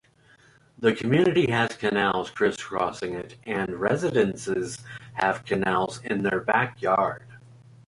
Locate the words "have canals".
5.13-6.01